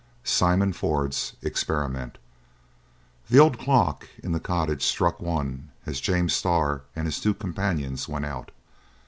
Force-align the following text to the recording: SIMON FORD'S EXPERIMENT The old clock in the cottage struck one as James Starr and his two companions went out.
SIMON 0.23 0.73
FORD'S 0.73 1.33
EXPERIMENT 1.43 2.17
The 3.29 3.37
old 3.37 3.59
clock 3.59 4.07
in 4.23 4.31
the 4.31 4.39
cottage 4.39 4.81
struck 4.83 5.19
one 5.21 5.69
as 5.85 6.01
James 6.01 6.33
Starr 6.33 6.81
and 6.95 7.05
his 7.05 7.19
two 7.19 7.35
companions 7.35 8.09
went 8.09 8.25
out. 8.25 8.49